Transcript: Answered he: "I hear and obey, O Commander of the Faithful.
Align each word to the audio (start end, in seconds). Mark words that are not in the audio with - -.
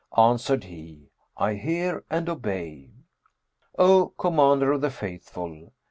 Answered 0.17 0.63
he: 0.63 1.11
"I 1.37 1.53
hear 1.53 2.03
and 2.09 2.27
obey, 2.27 2.89
O 3.77 4.13
Commander 4.17 4.71
of 4.71 4.81
the 4.81 4.89
Faithful. 4.89 5.69